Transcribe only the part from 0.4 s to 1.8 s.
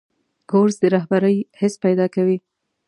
کورس د رهبرۍ حس